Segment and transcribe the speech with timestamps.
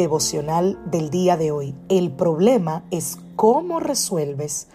[0.00, 1.74] Devocional del día de hoy.
[1.90, 4.68] El problema es cómo resuelves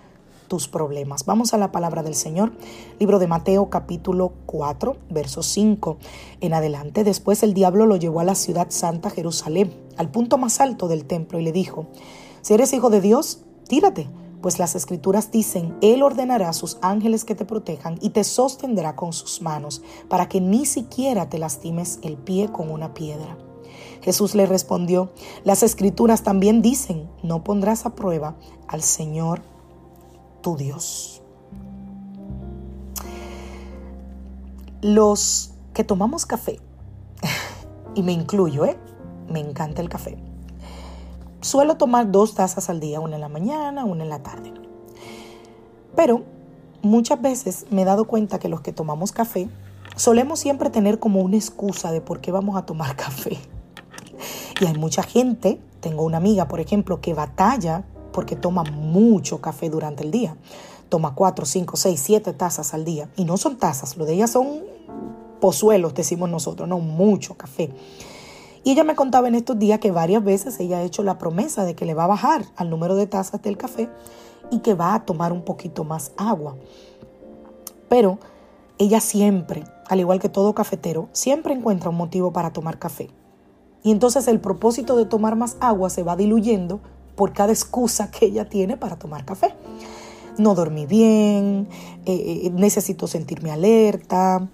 [0.48, 1.26] tus problemas.
[1.26, 2.52] Vamos a la palabra del Señor.
[3.00, 5.98] Libro de Mateo capítulo 4, verso 5
[6.42, 7.04] en adelante.
[7.04, 11.06] Después el diablo lo llevó a la ciudad santa Jerusalén, al punto más alto del
[11.06, 11.88] templo, y le dijo,
[12.42, 14.08] si eres hijo de Dios, tírate,
[14.44, 18.96] pues las escrituras dicen, Él ordenará a sus ángeles que te protejan y te sostendrá
[18.96, 23.36] con sus manos, para que ni siquiera te lastimes el pie con una piedra.
[24.06, 25.12] Jesús le respondió,
[25.44, 28.36] las escrituras también dicen, no pondrás a prueba
[28.68, 29.42] al Señor
[30.42, 31.24] tu Dios.
[34.84, 36.60] Los que tomamos café,
[37.96, 38.78] y me incluyo, ¿eh?
[39.28, 40.20] me encanta el café,
[41.42, 44.54] suelo tomar dos tazas al día, una en la mañana, una en la tarde.
[45.96, 46.22] Pero
[46.84, 49.50] muchas veces me he dado cuenta que los que tomamos café
[49.96, 53.40] solemos siempre tener como una excusa de por qué vamos a tomar café.
[54.60, 59.70] Y hay mucha gente, tengo una amiga, por ejemplo, que batalla porque toma mucho café
[59.70, 60.38] durante el día.
[60.88, 63.10] Toma cuatro, cinco, seis, siete tazas al día.
[63.18, 64.64] Y no son tazas, lo de ella son
[65.42, 67.72] pozuelos, decimos nosotros, no, mucho café.
[68.64, 71.66] Y ella me contaba en estos días que varias veces ella ha hecho la promesa
[71.66, 73.90] de que le va a bajar al número de tazas del café
[74.50, 76.56] y que va a tomar un poquito más agua.
[77.90, 78.18] Pero
[78.78, 83.10] ella siempre, al igual que todo cafetero, siempre encuentra un motivo para tomar café.
[83.86, 86.80] Y entonces el propósito de tomar más agua se va diluyendo
[87.16, 89.54] por cada excusa que ella tiene para tomar café.
[90.40, 91.68] No dormí bien,
[92.08, 94.50] eh, eh, necesito sentirme alerta.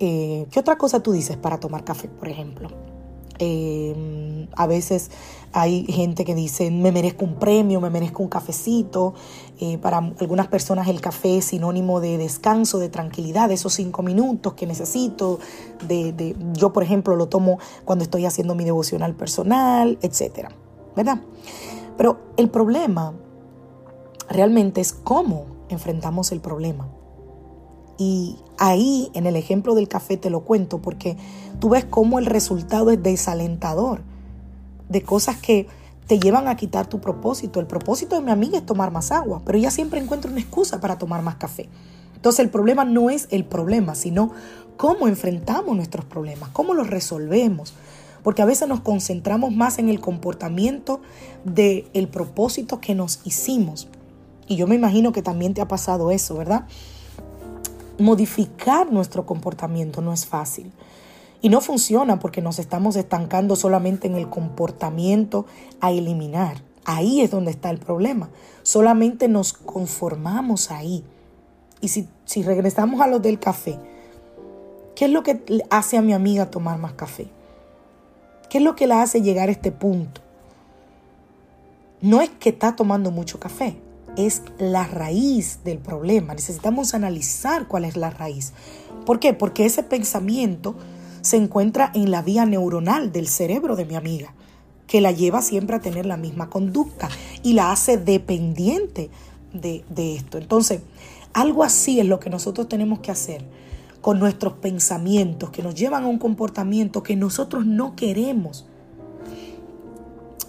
[0.00, 2.68] Eh, ¿Qué otra cosa tú dices para tomar café, por ejemplo?
[4.54, 5.10] A veces
[5.56, 9.14] hay gente que dice, me merezco un premio, me merezco un cafecito.
[9.60, 14.02] Eh, para algunas personas el café es sinónimo de descanso, de tranquilidad, de esos cinco
[14.02, 15.38] minutos que necesito.
[15.86, 20.48] De, yo, por ejemplo, lo tomo cuando estoy haciendo mi devocional personal, etc.
[20.96, 21.20] ¿Verdad?
[21.96, 23.14] Pero el problema
[24.28, 26.88] realmente es cómo enfrentamos el problema.
[27.96, 31.16] Y ahí, en el ejemplo del café, te lo cuento porque
[31.60, 34.02] tú ves cómo el resultado es desalentador
[34.94, 35.66] de cosas que
[36.06, 37.58] te llevan a quitar tu propósito.
[37.58, 40.80] El propósito de mi amiga es tomar más agua, pero ella siempre encuentra una excusa
[40.80, 41.68] para tomar más café.
[42.14, 44.30] Entonces el problema no es el problema, sino
[44.76, 47.74] cómo enfrentamos nuestros problemas, cómo los resolvemos.
[48.22, 51.00] Porque a veces nos concentramos más en el comportamiento
[51.44, 53.88] del el propósito que nos hicimos.
[54.46, 56.66] Y yo me imagino que también te ha pasado eso, ¿verdad?
[57.98, 60.72] modificar nuestro comportamiento no es fácil.
[61.40, 65.46] Y no funciona porque nos estamos estancando solamente en el comportamiento
[65.80, 66.62] a eliminar.
[66.84, 68.30] Ahí es donde está el problema.
[68.62, 71.04] Solamente nos conformamos ahí.
[71.80, 73.78] Y si, si regresamos a lo del café,
[74.94, 77.28] ¿qué es lo que hace a mi amiga tomar más café?
[78.48, 80.20] ¿Qué es lo que la hace llegar a este punto?
[82.00, 83.76] No es que está tomando mucho café,
[84.16, 86.34] es la raíz del problema.
[86.34, 88.52] Necesitamos analizar cuál es la raíz.
[89.06, 89.32] ¿Por qué?
[89.32, 90.74] Porque ese pensamiento
[91.24, 94.34] se encuentra en la vía neuronal del cerebro de mi amiga,
[94.86, 97.08] que la lleva siempre a tener la misma conducta
[97.42, 99.08] y la hace dependiente
[99.54, 100.36] de, de esto.
[100.36, 100.82] Entonces,
[101.32, 103.42] algo así es lo que nosotros tenemos que hacer
[104.02, 108.66] con nuestros pensamientos que nos llevan a un comportamiento que nosotros no queremos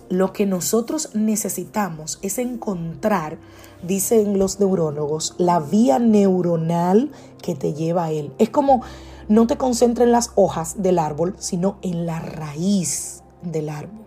[0.10, 3.38] lo que nosotros necesitamos es encontrar,
[3.82, 7.12] dicen los neurólogos, la vía neuronal
[7.42, 8.32] que te lleva a él.
[8.38, 8.82] Es como
[9.28, 14.06] no te concentres en las hojas del árbol, sino en la raíz del árbol.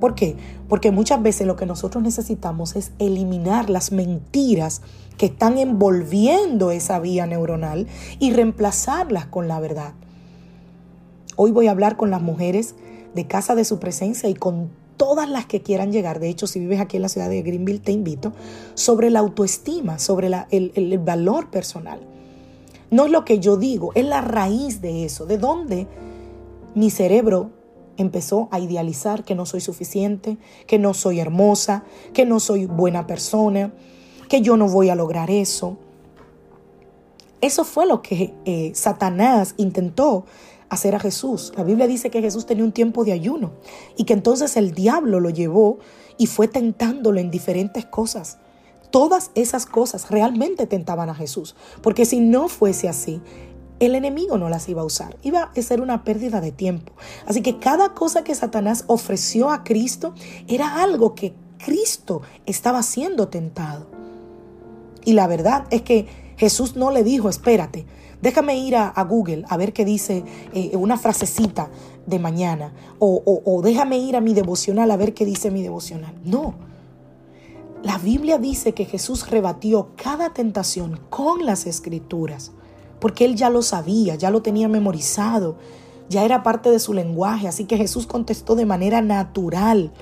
[0.00, 0.36] ¿Por qué?
[0.68, 4.82] Porque muchas veces lo que nosotros necesitamos es eliminar las mentiras
[5.16, 7.86] que están envolviendo esa vía neuronal
[8.18, 9.94] y reemplazarlas con la verdad.
[11.36, 12.74] Hoy voy a hablar con las mujeres
[13.14, 16.20] de Casa de Su Presencia y con todas las que quieran llegar.
[16.20, 18.32] De hecho, si vives aquí en la ciudad de Greenville, te invito
[18.74, 22.00] sobre la autoestima, sobre el valor personal.
[22.90, 25.86] No es lo que yo digo, es la raíz de eso, de dónde
[26.74, 27.50] mi cerebro
[27.96, 33.06] empezó a idealizar que no soy suficiente, que no soy hermosa, que no soy buena
[33.06, 33.72] persona,
[34.28, 35.76] que yo no voy a lograr eso.
[37.40, 40.24] Eso fue lo que eh, Satanás intentó
[40.68, 41.52] hacer a Jesús.
[41.56, 43.52] La Biblia dice que Jesús tenía un tiempo de ayuno
[43.96, 45.78] y que entonces el diablo lo llevó
[46.16, 48.38] y fue tentándolo en diferentes cosas.
[48.94, 53.20] Todas esas cosas realmente tentaban a Jesús, porque si no fuese así,
[53.80, 55.16] el enemigo no las iba a usar.
[55.24, 56.92] Iba a ser una pérdida de tiempo.
[57.26, 60.14] Así que cada cosa que Satanás ofreció a Cristo
[60.46, 63.88] era algo que Cristo estaba siendo tentado.
[65.04, 66.06] Y la verdad es que
[66.36, 67.86] Jesús no le dijo, espérate,
[68.22, 71.68] déjame ir a, Google a ver qué dice eh, una frasecita
[72.06, 72.72] de mañana.
[73.00, 76.14] O, o déjame ir a mi devocional a ver qué dice mi devocional.
[76.24, 76.73] No.
[77.84, 82.50] La Biblia dice que Jesús rebatió cada tentación con las escrituras
[82.98, 85.58] porque él ya lo sabía, ya lo tenía memorizado,
[86.08, 89.92] ya era parte de su lenguaje, así que Jesús contestó de manera natural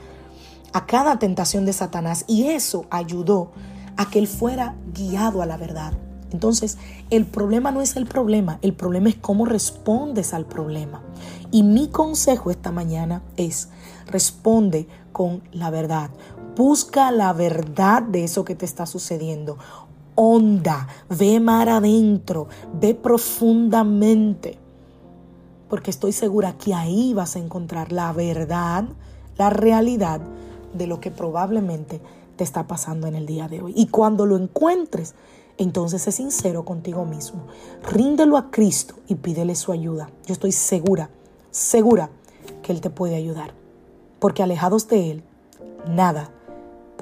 [0.73, 3.51] a cada tentación de Satanás y eso ayudó
[3.97, 5.95] a que él fuera guiado a la verdad.
[6.31, 6.79] Entonces,
[7.11, 11.03] el problema no es el problema, el problema es cómo respondes al problema.
[11.51, 13.69] Y mi consejo esta mañana es,
[14.07, 16.11] responde con la verdad.
[16.57, 19.59] Busca la verdad de eso que te está sucediendo
[20.15, 22.49] honda, ve mar adentro,
[22.81, 24.59] ve profundamente.
[25.69, 28.85] Porque estoy segura que ahí vas a encontrar la verdad,
[29.39, 30.21] la realidad
[30.75, 32.01] de lo que probablemente
[32.37, 33.73] te está pasando en el día de hoy.
[33.75, 35.15] Y cuando lo encuentres,
[35.57, 37.47] entonces es sincero contigo mismo.
[37.91, 40.11] Ríndelo a Cristo y pídele su ayuda.
[40.27, 41.09] Yo estoy segura,
[41.51, 42.11] segura
[42.63, 43.55] que Él te puede ayudar.
[44.19, 45.23] Porque alejados de Él,
[45.89, 46.31] nada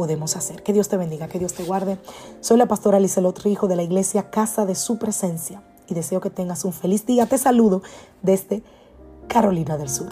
[0.01, 0.63] podemos hacer.
[0.63, 1.99] Que Dios te bendiga, que Dios te guarde.
[2.41, 6.31] Soy la pastora Lizelot Hijo de la iglesia Casa de Su Presencia y deseo que
[6.31, 7.27] tengas un feliz día.
[7.27, 7.83] Te saludo
[8.23, 8.63] desde
[9.29, 10.09] Carolina del Sur.